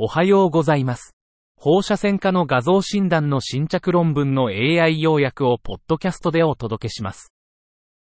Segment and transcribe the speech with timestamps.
[0.00, 1.16] おはようございます。
[1.56, 7.32] 放射線科の画像診断の新着論文の AI 要約をポッドキャストでお届けします。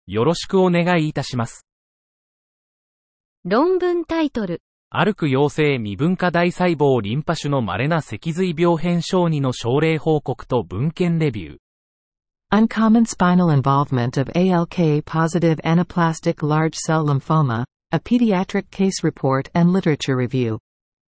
[0.09, 1.69] よろしくお願いいたします。
[3.45, 4.61] 論文タイトル、
[4.91, 11.56] 歩く陽性未分化大細胞リンパ種の稀な脊髄病変小児の症例報告と文献レビュー。
[12.51, 20.16] Uncommon spinal involvement of ALK positive anaplastic large cell lymphoma, a pediatric case report and literature
[20.16, 20.59] review.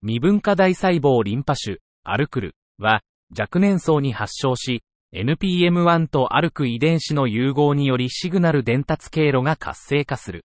[0.01, 3.01] 未分化大細胞リンパ種、アルクルは、
[3.37, 4.81] 若年層に発症し、
[5.13, 10.45] NPM1 とアルク遺伝子の融合によりシグナル伝達経路が活性化する。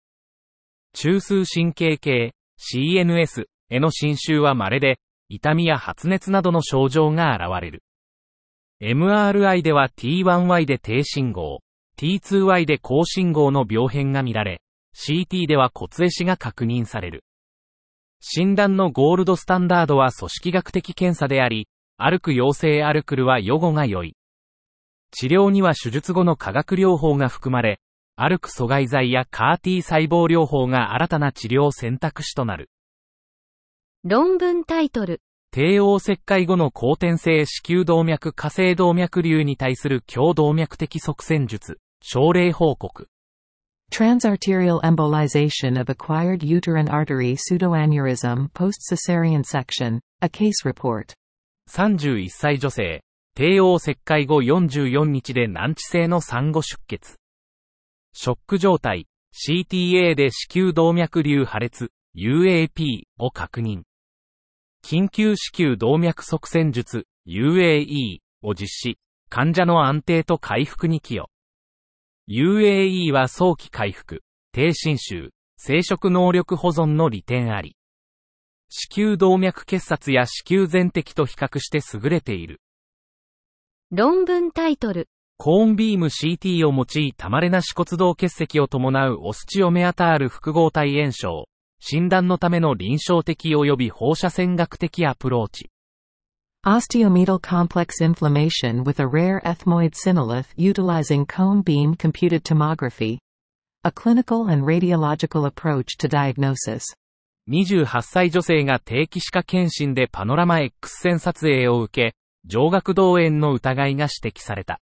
[0.93, 7.83] 中枢神経系、CNS への侵襲は稀で、痛みや発熱などの症状が現れる。
[8.81, 11.61] MRI では T1Y で低信号、
[11.97, 14.61] T2Y で高信号の病変が見られ、
[14.95, 17.23] CT では骨壊死が確認される。
[18.21, 24.15] 診断のゴールドスタンダードは組織学的検査であり、歩く陽性アルクルは予後が良い。
[25.11, 27.79] 治療には手術後の化学療法が含まれ、
[28.15, 32.69] 歩く阻害剤や CAR-T 細胞療法が新たな治療選択肢となる。
[34.03, 43.07] 論文タイトル、帝王切開後の後天性子宮動脈下性動脈瘤に対する強動脈的側線術、症例報告。
[43.91, 51.13] Transarterial embolization of acquired uterine artery pseudoaneurysm post-cesarean section, a case report.
[51.69, 53.01] 31歳女性、
[53.35, 57.15] 帝王切開後44日で難治性の産後出血。
[58.13, 63.81] ショック状態、CTA で子宮動脈瘤破裂、UAP を確認。
[64.83, 68.97] 緊急子宮動脈側線術、UAE を実施、
[69.29, 71.29] 患者の安定と回復に寄与。
[72.31, 77.75] UAE は早期回復、低侵襲、生殖能力保存の利点あり。
[78.69, 82.61] 子宮動脈結紮や子宮全摘と比較して優れている。
[83.89, 91.47] 論文タイトル、コーンビーム CT を用いた稀な死骨動結石を伴うオスチオメアタール複合体炎症。
[91.79, 95.71] 診断のための臨床的及び放射線学的アプローチ。
[96.65, 103.17] Osteometal complex inflammation with a rare ethmoid synolith utilizing cone beam computed tomography.
[103.85, 106.83] A clinical and radiological approach to diagnosis.
[107.49, 114.81] 28歳女性が定期歯科検診でパノラマ X 線撮影を受け、上顎動炎の疑いが指摘された。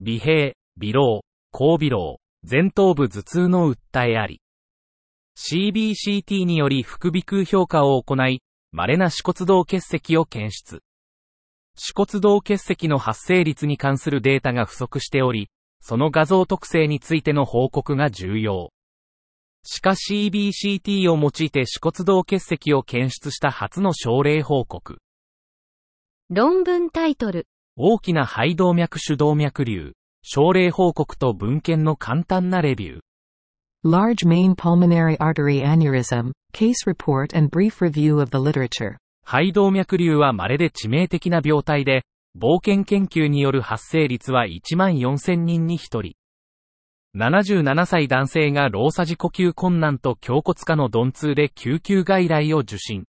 [0.00, 1.20] 微閉、微老、
[1.52, 4.40] 高微老、前頭部頭痛の訴えあり。
[5.36, 8.40] CBCT により副鼻腔評価を行い、
[8.72, 10.82] 稀な歯骨動結石を検出。
[11.74, 15.48] 歯骨動結石の発生率に関するデータが不足しており、
[15.80, 18.70] その画像特性についての報告が重要。
[19.64, 24.98] しか CBCT を用いて歯骨動結石を検出した初の症例報告。
[26.30, 29.92] 論文タイトル、大きな肺動脈主動脈瘤、
[30.22, 33.00] 症例報告と文献の簡単なレビュー。
[33.82, 38.98] Large main pulmonary artery aneurysm, case report and brief review of the literature.
[39.24, 42.02] 肺動脈瘤は稀で致命的な病態で、
[42.38, 46.12] 冒険研究による発生率は1万4000人に1人。
[47.16, 53.04] 77歳男性が老作時呼吸困難と胸骨下の鈍痛で救急外来を受診。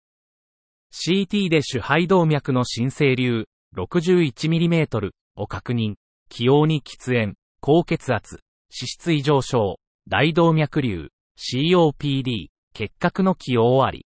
[0.93, 5.97] CT で主肺動脈の新生流 61mm を確認。
[6.29, 8.37] 気応に喫煙、高血圧、
[8.71, 9.80] 脂質異常症、
[10.11, 14.07] 大動脈瘤、COPD、結核の起用あり。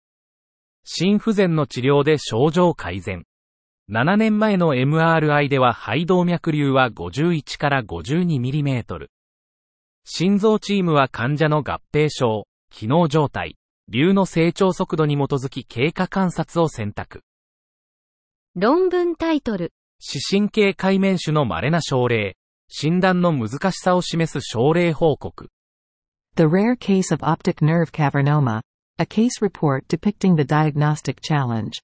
[0.84, 3.24] 心不全の治療で症状改善。
[3.90, 9.06] 7年前の MRI では肺動脈瘤は51から 52mm。
[10.04, 13.56] 心臓チームは患者の合併症、機能状態、
[13.88, 17.22] 瘤の成長速度に基づき経過観察を選択。
[18.54, 22.36] 論文タイトル、視神経界面種の稀な症例、
[22.68, 25.48] 診断の難しさを示す症例報告。
[26.36, 28.60] The rare case of optic nerve cavernoma,
[28.98, 31.80] a case report depicting the diagnostic challenge.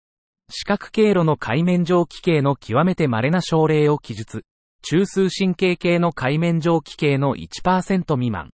[0.50, 4.42] 視覚経路の界面上奇形の極めて稀な症例を記述。
[4.82, 8.50] 中枢神経系の界面上奇形の1%未満。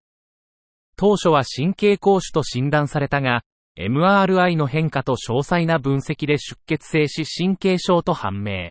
[0.96, 3.42] 当初は神経膠腫と診断されたが、
[3.76, 8.70] MRI の変化と詳細な分析で出血性視神経症と判明。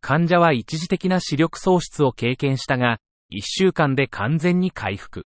[0.00, 2.98] 患者は一時的な視力喪失を経験したが、
[3.32, 5.24] 1週間で完全に回復。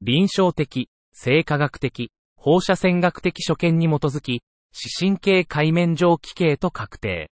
[0.00, 4.42] 臨床的、生化学的、放射線学的所見に基づき、
[4.72, 7.30] 視神経界面上奇形と確定。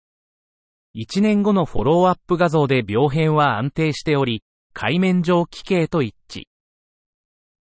[0.95, 6.45] 1年後のフォローアップ画像で病変は安定しており、界面上奇形と一致。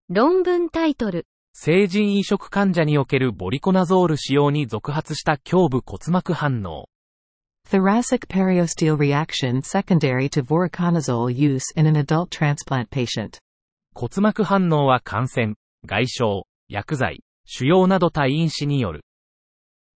[0.08, 6.90] 論文タイトル、成人移植患者におけるボリコナゾール使用に続発した胸部骨膜反応。
[7.68, 13.40] Thoracic periosteal reaction secondary to voriconazole use in an adult transplant patient.
[13.98, 15.56] 骨膜反応は感染、
[15.86, 16.24] 外傷、
[16.68, 19.06] 薬剤、腫瘍など多因子による。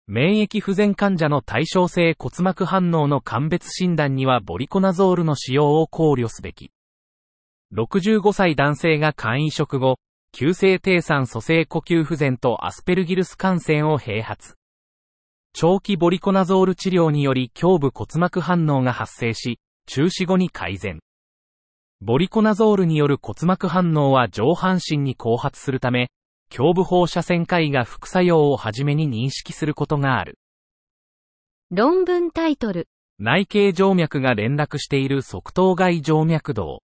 [0.07, 6.71] 免疫不全患者の対象性骨膜反応の鑑別診断にはボリコナゾールの使用を考慮すべき。
[7.75, 9.97] 65歳男性が肝移植後、
[10.31, 14.55] 急性低酸素性呼吸不全とアスペルギルス感染を併発。
[15.51, 21.01] 長期ボリコナゾール治療により胸部骨膜反応が発生し、中止後に改善。
[22.01, 26.09] ボリコナゾールによる骨膜反応は上半身に後発するため、
[26.57, 30.39] 胸部放射線科医が副作用をはじめに認識することがある。
[31.71, 32.87] 論文タイトル。
[33.19, 36.81] 内径静脈が連絡している側頭外静脈動。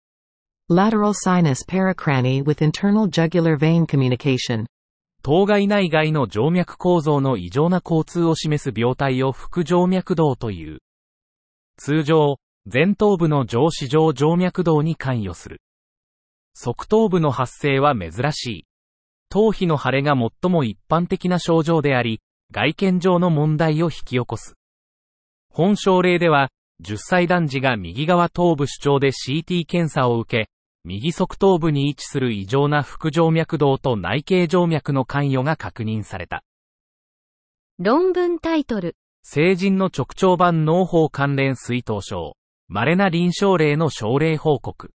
[0.70, 4.66] Lateral sinus paracrani with internal jugular vein communication.
[5.24, 10.80] 頭外内外の静脈構造の異常な交通を示す病態を副静脈動という。
[11.78, 15.62] 通常、前頭部の上視上静脈動に関与する。
[16.54, 18.66] 側頭部の発生は珍しい。
[19.30, 22.22] 頭皮の腫れが最も一般的な症状であり、
[22.52, 24.56] 外見上の問題を引き起こす。
[25.50, 26.50] 本症例では、
[26.84, 30.50] 10歳男児が右側頭部主張で CT 検査を受け、
[30.84, 36.44] 右側頭部に位置する異常な副静脈動と内径静脈の関与が確認された。
[37.80, 38.96] 論文タイトル。
[39.24, 42.36] 成人の直腸板脳胞関連水頭症。
[42.74, 44.92] 稀な臨床例の症例報告。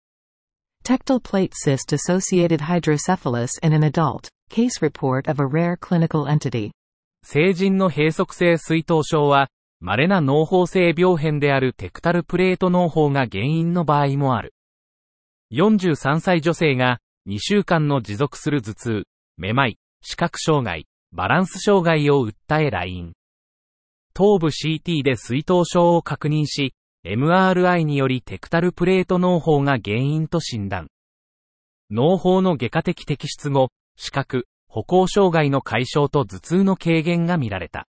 [0.84, 4.28] Tectal plate cyst associated hydrocephalus in an adult.
[4.50, 6.72] Case report of a rare clinical entity.
[7.24, 9.48] 成人の閉塞性水頭症は、
[9.80, 14.52] 稀な脳胞性病変であるテクタルプレート脳胞が原因の場合もある。
[15.54, 19.02] 43歳女性が2週間の持続する頭痛、
[19.38, 23.14] めまい、視覚障害、バランス障害を訴え来院。
[24.12, 30.88] 頭部 CT で水頭症を確認し、MRI によりテクタルプレート脳胞が原因と診断。
[31.90, 37.88] 脳胞の外科的摘出後、視覚、歩行障害の解消と頭痛の軽減が見られた。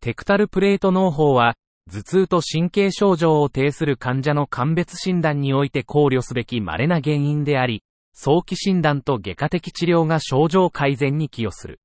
[0.00, 1.56] テクタルプレート脳胞は、
[1.92, 7.82] 頭痛と神経症状を呈する患者の鑑別診断において考慮すべき稀な原因であり、
[8.14, 11.80] 早期診断と外科的治療が症状改善に寄与する。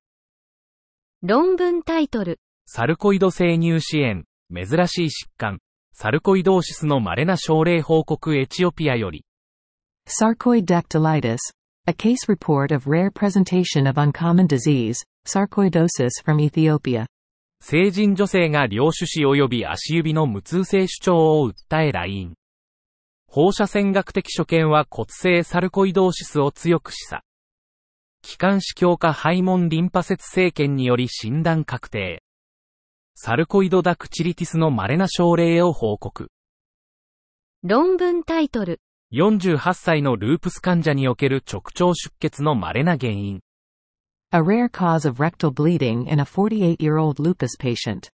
[1.23, 2.39] 論文タイトル。
[2.65, 5.59] サルコイド性乳歯炎、珍しい疾患、
[6.01, 9.23] サルコイドーシスの稀な症例報告エチオピアより、
[10.07, 11.37] Sarcoid dactylitis.
[11.85, 14.95] A case report of rare presentation of uncommon disease,
[15.27, 17.05] sarcoidosis from Ethiopia.
[17.59, 22.33] 成人女性が両手指及び足指の無痛性主張を訴え来院。
[23.27, 27.19] 放射線学的所見は骨性サルコイドーシスを強く示唆。
[28.23, 32.23] 気管支強化肺門リンパ節生検により診断確定。
[33.23, 36.31] サルコイドダクチリティスの稀な症例を報告。
[37.61, 38.79] 論文タイトル。
[39.13, 43.41] 48歳のループス患者における直腸出血の稀な原因。
[44.31, 48.09] A rare cause of rectal bleeding in a 48-year-old lupus patient.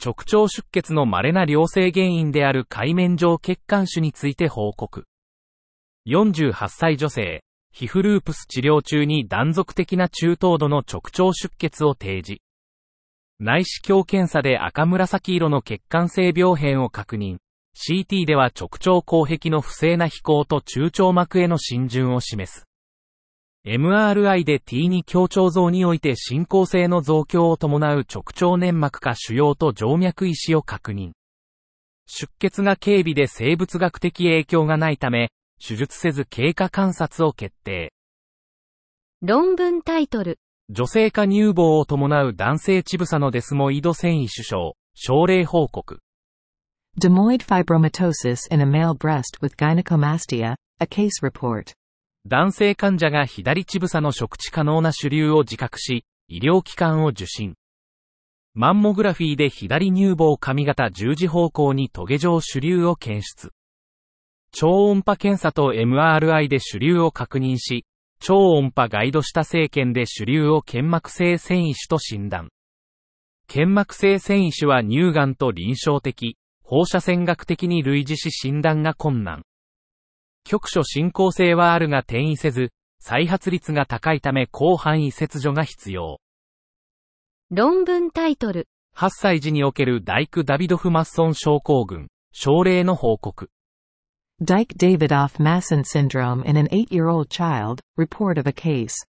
[0.00, 5.06] 直腸出血の稀な良性原因である海面上血管種について報告。
[6.06, 7.42] 48歳女性、
[7.72, 12.44] 皮膚ループス治療中に断続的な中等度の直腸出血を提示。
[13.40, 17.38] 内視鏡検査で赤紫色の血管性病変を確認。
[17.76, 22.66] CT では直腸口壁の不正な飛行と中腸膜への浸潤を示す。
[23.66, 31.12] MRI で T2 強腸像において進行性の増強を伴う直腸粘膜下腫瘍と静脈石を確認。
[32.06, 35.30] 出血が軽微で生物学的影響がないため、
[35.66, 37.92] 手術せず経過観察を決定。
[39.22, 40.38] 論文タイトル。
[40.70, 45.98] 女性化乳房を伴う男性チブサのデスモイド繊維首相、症例報告。
[46.98, 50.54] Demoid fibromatosis in a male breast with gynecomastia.
[50.80, 51.74] A case report.
[52.24, 57.56] 男性患者が左チブサの触知可能な主流を自覚し、医療機関を受診。
[58.54, 63.52] マンモグラフィーで左乳房上型十字方向にトゲ状主流を検出。
[64.50, 67.84] 超音波検査と MRI で主流を確認し、
[68.26, 72.48] 超音波ガイドした生検で主流を腱膜性繊維腫と診断。
[73.48, 79.42] 腱膜性繊維腫は乳がんと臨床的、放射線学的に類似し診断が困難。
[80.42, 86.18] 局所進行性はあるが転移せず、再発率が高いため広範囲切除が必要。
[87.50, 88.68] 論文タイトル。
[88.96, 93.50] 8歳児におけるダイク・ダビドフ・マッソン症候群、症例の報告。
[94.42, 97.80] Dyke Davidoff Masson syndrome in an 8-year-old child.
[97.96, 99.06] Report of a case.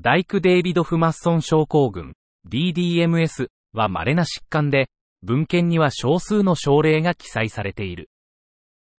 [0.00, 2.14] ダイク・デイビド・フマッソン症候群、
[2.48, 4.88] DDMS は稀な疾患で、
[5.22, 8.10] 文献には少数の症例が記載されている。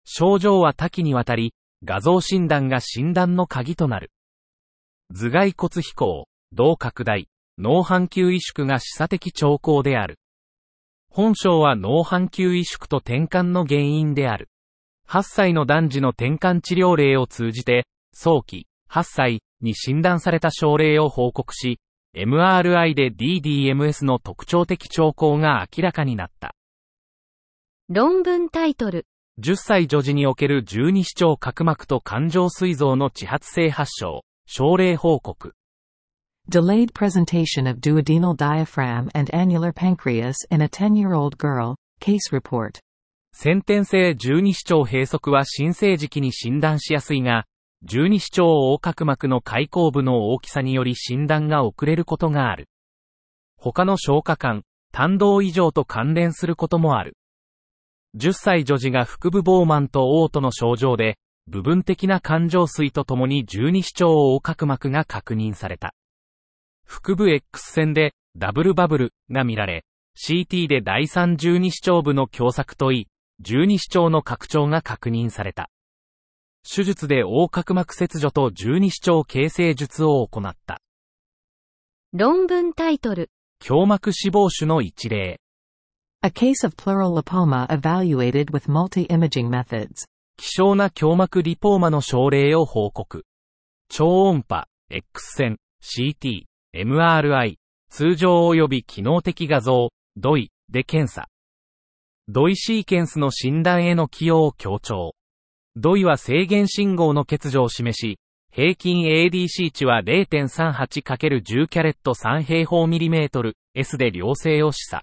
[0.04, 4.12] 症状は多岐にわたり、画像診断が診断の鍵となる。
[5.12, 7.26] 頭蓋骨飛行、動拡大、
[7.58, 10.20] 脳半球萎縮が示唆的兆候である。
[11.10, 14.48] 本症は脳半球萎縮と転換の原因である。
[15.14, 21.78] 8歳の男児の転換治療例を通じて、早期、8歳に診断された症例を報告し、
[22.16, 26.56] MRI で DDMS の特徴的兆候が明らかになった。
[27.88, 29.06] 論文タイトル。
[29.40, 35.54] 10歳女児における十二指腸角膜と感情膵臓の地発性発症、症例報告。
[36.50, 42.80] Delayed presentation of duodenal diaphragm and annular pancreas in a 10-year-old girl, case report.
[43.36, 47.46] 先天性十二指腸閉塞は新生時期に診断しやすいが、
[47.82, 52.68] 十二指腸横隔膜の開口部の大きさにより診断が遅れることがある。
[53.56, 54.62] 他の消化管、
[54.92, 57.16] 胆道異常と関連することもある。
[58.16, 65.92] 10歳女児が腹部膨満と嘔吐の症状で、部分的な感情水とともに十二指腸横隔膜が確認された。
[66.86, 69.84] 腹部 X 線でダブルバブルが見られ、
[70.24, 73.08] CT で第三十二指腸部の狭窄といい、
[73.40, 75.70] 十二指腸の拡張が確認された。
[76.68, 80.80] 手術で横隔膜切除と十二指腸形成術を行った。
[82.12, 83.30] 論文タイトル。
[83.66, 85.40] 胸膜脂肪腫の一例。
[86.22, 90.06] A case of pleural lipoma evaluated with multi-imaging methods.
[90.36, 93.24] 希少な胸膜リポーマの症例を報告。
[93.88, 97.56] 超音波、X 線、CT、MRI、
[97.90, 101.28] 通常及び機能的画像、ドイで検査。
[102.26, 105.14] ドイシーケンスの診断への起用を強調。
[105.76, 108.18] ドイは制限信号の欠如を示し、
[108.50, 115.00] 平均 ADC 値は 0.38×10 キャレット3平方ミリメートル S で良性を示唆。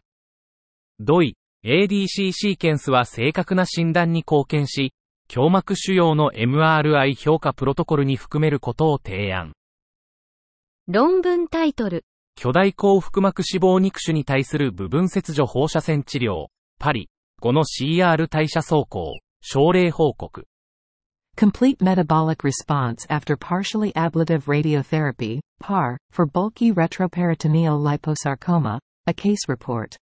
[1.00, 4.94] ドイ、ADC シーケンスは正確な診断に貢献し、
[5.32, 9.54] 胸膜腫瘍の MRI 評価プロトコルに含めることを提案。
[10.88, 12.04] 論文タイトル。
[12.36, 16.48] 巨大高腹膜脂肪肉腫に対する部分切除放射線治療、
[16.82, 17.10] パリ、
[17.44, 20.48] 5の CR 代謝走行、症例報告。
[21.38, 29.96] Complete metabolic response after partially ablative radiotherapy, PAR, for bulky retroperitoneal liposarcoma, a case report.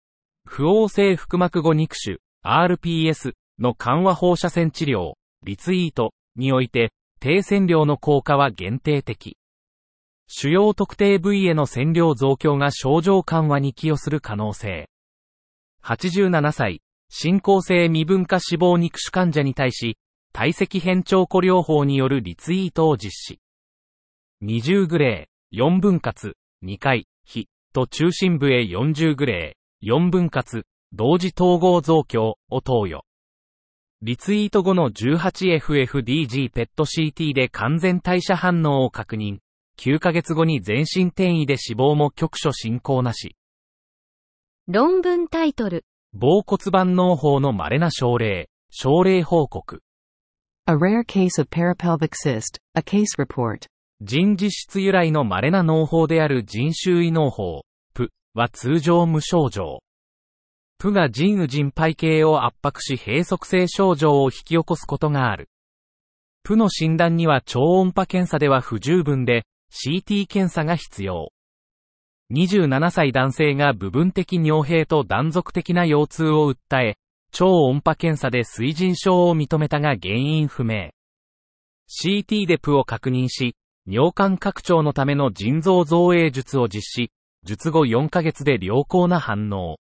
[0.46, 9.36] 不応性腹膜後肉腫、RPS の緩和放射線治療、リツイートにおいて、低線量の効果は限定的。
[10.28, 14.88] 主要特定部位への線量増強が症状緩和に寄与する可能性。
[15.84, 19.98] 87歳、進行性未分化脂肪肉腫患者に対し、
[20.34, 23.40] 体積変調古療法によるリツイートを実施。
[24.44, 33.04] 20グレー、4分割、2回、非、と中心部へ40グレー、4分割、同時統合増強を投与。
[34.04, 39.40] リツイート後の 18FFDG ペット CT で完全代謝反応を確認。
[39.80, 43.36] 9ヶ月後に全身転移で死亡も局所進行なし。
[44.70, 45.86] 論文タイトル。
[46.14, 49.82] 膀骨盤脳胞の稀な症例、症例報告。
[50.66, 53.68] A rare case of parapelvic cyst, a case report.
[54.02, 57.62] 人自質由来の稀な脳胞である人周囲脳胞、
[57.94, 59.80] プは通常無症状。
[60.80, 65.48] プが人右人肺系を圧迫し閉塞性症状を引き起こすことがある。
[66.44, 71.32] プの診断には超音波検査では不十分で、CT 検査が必要。
[72.34, 76.98] 27歳男性が部分的尿閉と断続的な腰痛を訴え、
[77.32, 80.90] 超音波検査で水腎症を認めたが原因不明。
[81.90, 83.56] CT でプを確認し、
[83.86, 87.12] 尿管拡張のための腎臓造影術を実施、
[87.46, 89.78] 術後4ヶ月で良好な反応。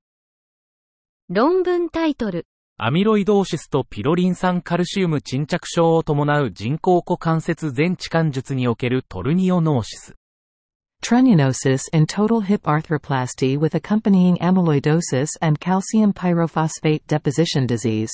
[1.27, 2.45] 論文タイトル。
[2.77, 10.15] アミロイドーシスとピロリン酸カルシウム沈着症を伴う人工股関節全置換術におけるトルニオノーシス。
[11.03, 18.09] Trunionosis in total hip arthroplasty with accompanying amyloidosis and calcium pyrophosphate deposition disease.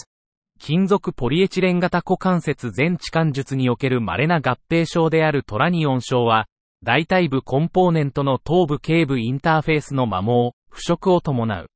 [0.59, 6.47] 金属ポリエチレン型股関節全置換術における稀な合併症であるトラニオン症は、
[6.83, 11.67] 大体部コンポーネントの頭部頸部インターフェースの摩耗、腐食を伴う。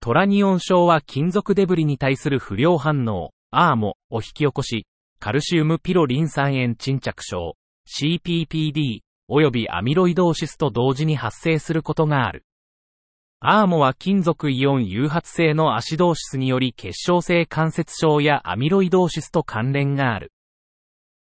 [0.00, 4.86] トラニオン症は金属デブリに対する不良反応、アーモを引き起こし、
[5.20, 7.56] カルシウムピロリン酸塩沈着症、
[7.86, 12.44] CPPD 及びアミロイドーシスと同時に発生することがある。
[13.40, 20.32] アーモは金属イオン誘発性のアシドーシスにより結晶性関節症やアミロイドーシスと関連がある。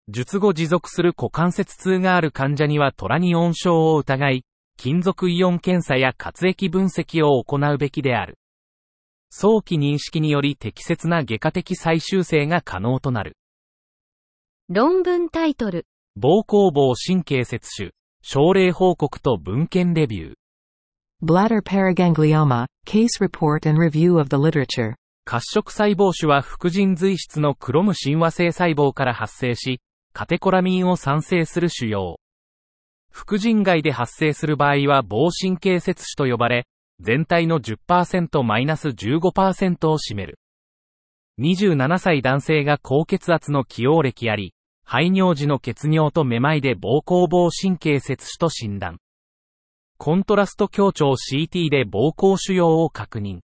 [0.08, 4.44] 術後持続する股関節痛がある患者にはトラニオン症を疑い、
[4.76, 8.36] 金属イオン検査や活液分析を行うべきである。
[9.30, 13.36] 早期認識により適切な外科的再修正が可能となる。
[14.68, 15.86] 論文タイトル。
[16.18, 17.92] 膀胱房神経節種、
[18.22, 20.34] 症例報告と文献レビュー。
[21.24, 24.96] Bladder paraganglioma, case report and review of the literature.
[25.24, 29.80] 褐色細胞種は副腎髄質のクロム親和性細胞から発生し、
[30.12, 32.16] カテコラミンを産生する腫瘍。
[33.10, 36.66] 副腎外で発生する場合は膀神経節種と呼ばれ、
[37.00, 40.38] 全体の 10%-15% を占める。
[41.40, 44.52] 27歳男性が高血圧の起用歴あり、
[44.94, 48.98] 排尿時の血尿とめまいで膀胱膀神経節種と診断。
[49.96, 53.38] コントラスト強調 CT で膀胱腫瘍を確認。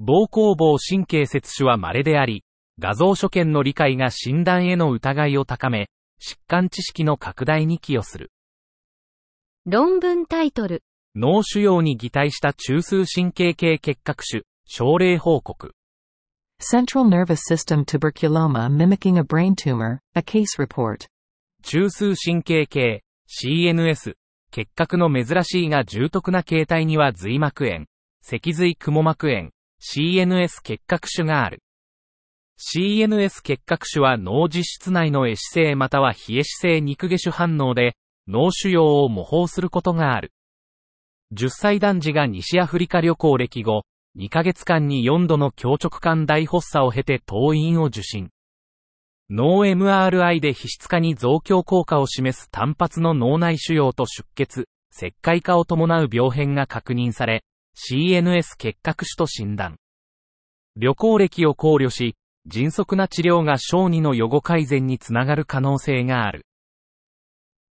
[0.00, 2.42] 膀胱膀神経節種は稀であり、
[2.78, 5.90] 画像所見の理解が診断への疑いを高め、
[6.22, 8.32] 疾患知識の拡大に寄与する。
[9.66, 10.82] 論文タイトル。
[11.14, 15.74] 脳腫瘍に擬態した中枢神経系結核種、症例報告。
[16.60, 21.06] Central nervous system tuberculoma mimicking a brain tumor, a case report.
[21.62, 24.14] 中枢神経系、CNS、
[24.50, 27.86] 結核の珍しいが重篤な形態には髄膜炎、
[28.22, 29.50] 脊髄雲膜炎、
[29.80, 31.62] CNS 結核種がある。
[32.58, 37.94] CNS 結核種は脳実質内の壊死性または冷え死性肉下種反応で
[38.26, 40.32] 脳腫瘍を模倣することがある。
[41.34, 43.84] 10歳男児が西アフリカ旅行歴後、
[44.18, 48.30] 2ヶ月間に4度の強直管大発作を経て当院を受診。
[49.30, 57.44] 脳 MRI で皮質化に増強効果を示す単発の脳内腫瘍と出血、石灰化を伴う病変が確認され、
[57.76, 59.76] CNS 結核種と診断。
[60.74, 66.44] 旅行歴を考慮し、迅速な治療が小児の予後改善につながる可能性がある。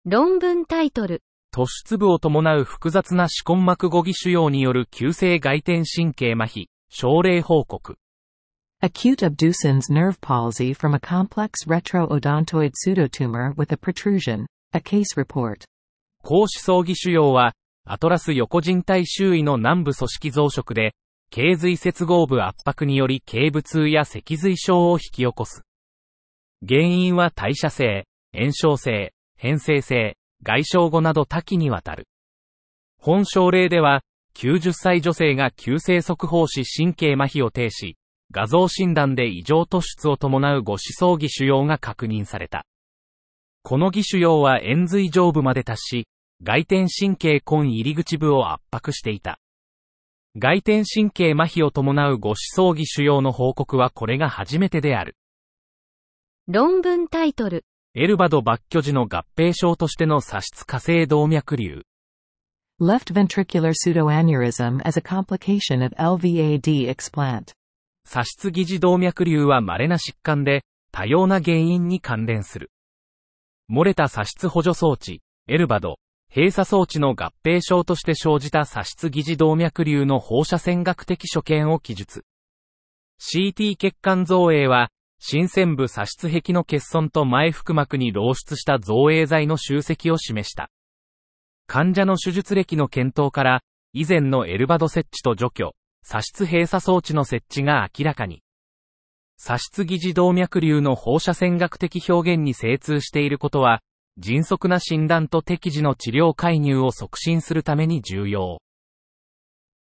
[0.06, 1.24] 論文タイトル。
[1.58, 7.98] 突出部を伴う複雑な歯根膜語義腫瘍による急性外転神経麻痺、症例報告。
[8.80, 15.64] Acute abducens nerve palsy from a complex retroodontoid pseudotumor with a protrusion, a case report.
[16.22, 17.54] 高歯槽義腫瘍は、
[17.86, 20.94] アトラス横人体周囲の南部組織増殖で、
[21.32, 25.64] 頸髄接合部圧迫により頸部痛や脊髄症を引き起こす。
[26.70, 32.08] 原因は代謝性、炎症性、変性性、外傷後など多岐にわたる。
[33.00, 34.02] 本症例では、
[34.36, 37.98] 90歳女性が急性速報し神経麻痺を呈し、
[38.32, 42.66] 画像診断で異常突出を伴うご思想義腫瘍が確認された。
[43.64, 46.08] この義腫瘍は円髄上部まで達し、
[46.44, 49.40] 外転神経根入り口部を圧迫していた。
[50.38, 55.16] 外転神経麻痺を伴うご思想義腫瘍の報告はこれが初めてである。
[56.48, 57.66] 論文タイトル。
[58.00, 61.82] エルバド抜去時の合併症としての左室火星動脈瘤。
[62.80, 67.54] Left ventricular pseudoaneurysm as a complication of LVAD explant.
[68.06, 72.70] 左室疑似動脈瘤は稀な疾患で、多様な原因に関連する。
[73.68, 75.98] 漏れた左室補助装置、エルバド、
[76.30, 82.26] 閉鎖装置の合併症として生じた左室疑似動脈瘤の放射線学的所見を記述。
[83.20, 90.70] CT 血管造影は、新鮮部左室壁の欠損と前腹膜に漏出した造影剤の集積を示した。
[91.66, 93.62] 患者の手術歴の検討から、
[93.94, 98.42] 以前のエルバド設置と除去、左室閉鎖装置の設置が明らかに。
[99.38, 103.82] 左室疑似動脈瘤の放射線学的表現に精通していることは、
[104.18, 108.60] 迅速な診断と適時の治療介入を促進するために重要。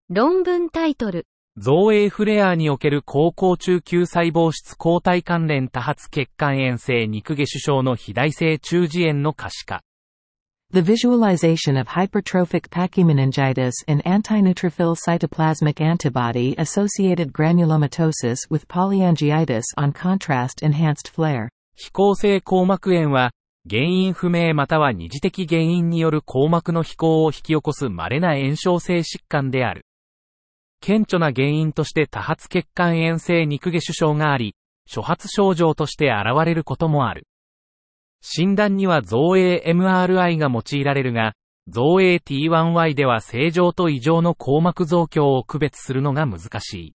[0.09, 1.27] 論文タイトル。
[1.57, 9.81] 造影フレアにおける高校中級細胞質抗体関連多発血管炎性肉下腫症の肥大性中耳炎の可視化。
[10.73, 21.09] The visualization of hypertrophic pachymeningitis in antineutrophil cytoplasmic antibody associated granulomatosis with polyangiitis on contrast enhanced
[21.09, 21.51] flare.
[21.77, 23.31] 非行性硬膜炎は、
[23.71, 29.85] 原因不明または二次的原因による硬膜の飛行を引き起こす稀な炎症性疾患である。
[30.85, 34.55] 顕著な原因として多発血管炎性肉下腫症があり、
[34.87, 37.27] 初発症状として現れることもある。
[38.20, 41.33] 診断には造影 MRI が用いられるが、
[41.68, 46.94] 造影 T1Y では正常と異常の硬膜増強を区別するのが難しい。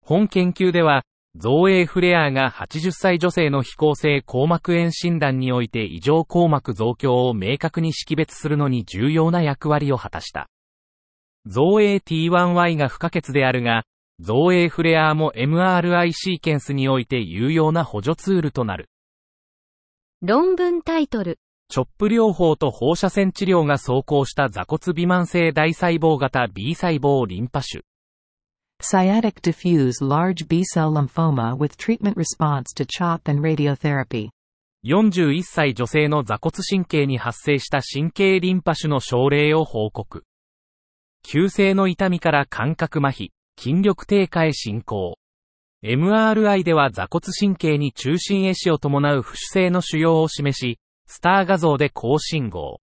[0.00, 1.02] 本研究では、
[1.34, 10.51] 造影フレアが80歳女性の非行性硬膜炎診断において異常硬膜増強を明確に識別するのに重要な役割を果たした。
[11.46, 13.84] 造影 T1Y が不可欠であるが、
[14.20, 18.88] 造影フレアも MRI シーケンスにおいて有用な補助ツールとなる。
[20.20, 21.38] 論文タイトル。
[21.68, 27.82] チョップ療法と放射線治療が走行した座骨微慢性大細胞型 B 細胞リンパ腫。
[28.80, 34.28] Sciatic diffuse large B-cell lymphoma with treatment response to CHOP and radiotherapy.
[34.84, 40.24] 41歳女性の座骨神経に発生した神経リンパ腫の症例を報告。
[41.22, 45.18] 急性の痛みから感覚麻痺、筋力低下へ進行。
[45.84, 52.80] MRI では座骨神経に中心壊死を伴う不主性の腫瘍を示し、スター画像で高信号。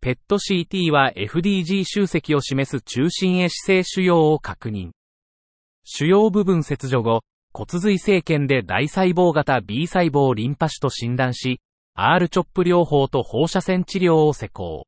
[0.00, 4.90] ペット CT は FDG 集積を示す中心壊死性腫瘍を確認。
[5.84, 11.60] 腫瘍部分切除後、骨髄生検で大細胞型 B 細胞リンパ腫と診断し、
[11.94, 14.86] R チョップ療法と放射線治療を施行。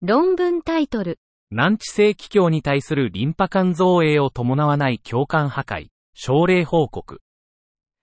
[0.00, 1.18] 論文タイトル。
[1.50, 7.20] 難治性気胸に対するリンパ管造影を伴わない共感破壊、症例報告。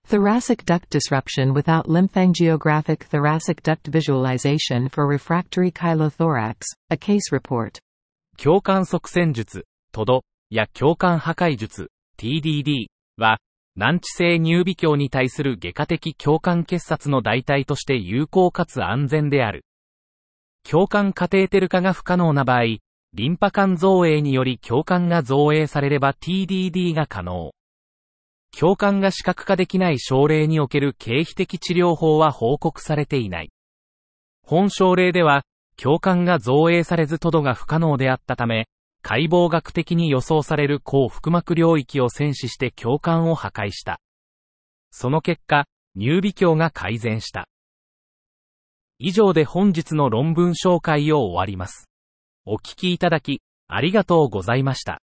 [0.08, 6.56] Thoracic duct disruption without lymphangiographic thoracic duct visualization for refractory chylothorax,
[6.90, 7.80] a case report.
[8.38, 13.40] 共感側線術、トド、や共感破壊術、TDD は、
[13.76, 19.64] 難治性乳微鏡に対する外科的共感結殺の代替として有効かつ安全である。
[20.70, 22.80] 共感カテーテル化が不可能な場合、
[23.14, 27.52] リンパ管造影により共感が造影されれば TDD が可能。
[28.58, 33.50] 共感が視覚化できない症例における経費的治療法は報告されていない。
[34.44, 35.44] 本症例では、
[35.76, 38.68] 共感が造影されずトドが不可能であったため、
[39.02, 44.00] 解剖学的に予想される高腹膜領域を戦死して共感を破壊した。
[44.92, 45.66] その結果、
[45.98, 47.50] 乳微鏡が改善した。
[49.00, 51.91] 以上で本日の論文紹介を終わります。
[52.44, 55.00] お聞きいただき、ありがとうございました。